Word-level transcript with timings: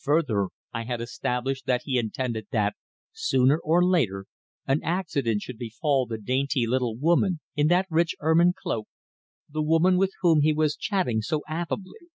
Further, 0.00 0.46
I 0.72 0.84
had 0.84 1.02
established 1.02 1.66
that 1.66 1.82
he 1.84 1.98
intended 1.98 2.46
that, 2.50 2.76
sooner 3.12 3.58
or 3.58 3.84
later, 3.84 4.24
an 4.66 4.82
accident 4.82 5.42
should 5.42 5.58
befall 5.58 6.06
the 6.06 6.16
dainty 6.16 6.66
little 6.66 6.96
woman 6.96 7.40
in 7.56 7.66
that 7.66 7.86
rich 7.90 8.16
ermine 8.20 8.54
cloak, 8.56 8.88
the 9.50 9.60
woman 9.60 9.98
with 9.98 10.12
whom 10.22 10.40
he 10.40 10.54
was 10.54 10.76
chatting 10.76 11.20
so 11.20 11.42
affably. 11.46 12.08